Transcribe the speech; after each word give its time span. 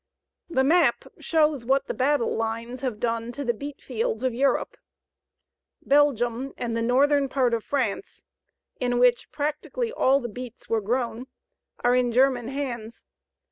The 0.49 0.63
map 0.63 1.05
shows 1.19 1.63
what 1.63 1.85
the 1.85 1.93
battle 1.93 2.35
lines 2.35 2.81
have 2.81 2.99
done 2.99 3.31
to 3.33 3.45
the 3.45 3.53
beetfields 3.53 4.23
of 4.23 4.33
Europe. 4.33 4.75
Belgium 5.83 6.55
and 6.57 6.75
the 6.75 6.81
northern 6.81 7.29
part 7.29 7.53
of 7.53 7.63
France, 7.63 8.25
in 8.79 8.97
which 8.97 9.31
practically 9.31 9.91
all 9.91 10.19
the 10.19 10.27
beets 10.27 10.67
were 10.67 10.81
grown, 10.81 11.27
are 11.83 11.95
in 11.95 12.11
German 12.11 12.47
hands. 12.47 13.03